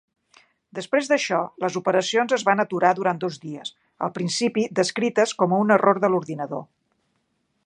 Després 0.77 1.09
d'això, 1.11 1.41
les 1.65 1.77
operacions 1.81 2.33
es 2.39 2.47
van 2.49 2.63
aturar 2.65 2.93
durant 3.01 3.21
dos 3.27 3.39
dies, 3.45 3.75
al 4.07 4.15
principi 4.19 4.67
descrites 4.81 5.39
com 5.43 5.55
a 5.59 5.63
un 5.67 5.79
error 5.79 6.05
de 6.07 6.15
l'ordinador. 6.15 6.71